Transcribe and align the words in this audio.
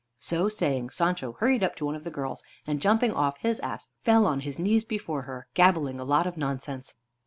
So 0.17 0.49
saying, 0.49 0.89
Sancho 0.89 1.33
hurried 1.33 1.63
up 1.63 1.75
to 1.75 1.85
one 1.85 1.93
of 1.93 2.03
the 2.03 2.09
girls, 2.09 2.43
and, 2.65 2.81
jumping 2.81 3.13
off 3.13 3.37
his 3.41 3.59
ass, 3.59 3.87
fell 4.01 4.25
on 4.25 4.39
his 4.39 4.57
knees 4.57 4.83
before 4.83 5.21
her, 5.21 5.45
gabbling 5.53 5.99
a 5.99 6.03
lot 6.03 6.25
of 6.25 6.37
nonsense. 6.37 6.95